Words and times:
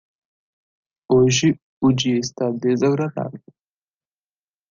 Hoje 1.11 1.59
o 1.79 1.91
dia 1.93 2.17
está 2.17 2.49
desagradável. 2.49 3.43